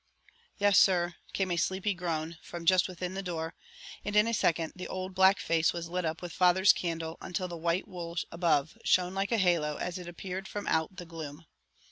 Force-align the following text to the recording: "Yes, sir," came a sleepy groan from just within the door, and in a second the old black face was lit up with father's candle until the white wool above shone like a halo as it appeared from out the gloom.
"Yes, 0.57 0.79
sir," 0.79 1.13
came 1.31 1.51
a 1.51 1.57
sleepy 1.57 1.93
groan 1.93 2.39
from 2.41 2.65
just 2.65 2.87
within 2.87 3.13
the 3.13 3.21
door, 3.21 3.53
and 4.03 4.15
in 4.15 4.25
a 4.25 4.33
second 4.33 4.73
the 4.75 4.87
old 4.87 5.13
black 5.13 5.37
face 5.39 5.73
was 5.73 5.89
lit 5.89 6.05
up 6.05 6.23
with 6.23 6.33
father's 6.33 6.73
candle 6.73 7.19
until 7.21 7.47
the 7.47 7.55
white 7.55 7.87
wool 7.87 8.17
above 8.31 8.79
shone 8.83 9.13
like 9.13 9.31
a 9.31 9.37
halo 9.37 9.75
as 9.77 9.99
it 9.99 10.07
appeared 10.09 10.47
from 10.47 10.65
out 10.65 10.95
the 10.97 11.05
gloom. 11.05 11.45